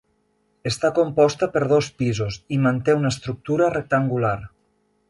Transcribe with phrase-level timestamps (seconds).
[0.69, 4.37] Està composta per dos pisos i manté una estructura rectangular.